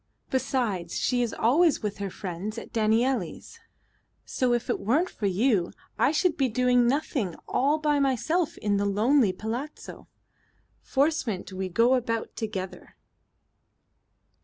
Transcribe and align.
Besides, 0.31 0.95
she 0.99 1.21
is 1.21 1.31
always 1.31 1.83
with 1.83 1.99
her 1.99 2.09
friends 2.09 2.57
at 2.57 2.73
Danielli's, 2.73 3.59
so 4.25 4.51
if 4.51 4.67
it 4.67 4.79
weren't 4.79 5.11
for 5.11 5.27
you 5.27 5.73
I 5.99 6.11
should 6.11 6.35
be 6.37 6.49
doing 6.49 6.87
nothing 6.87 7.35
all 7.47 7.77
by 7.77 7.99
myself 7.99 8.57
in 8.57 8.77
the 8.77 8.85
lonely 8.85 9.31
palazzo. 9.31 10.07
Forcement 10.81 11.53
we 11.53 11.69
go 11.69 11.93
about 11.93 12.35
together." 12.35 12.95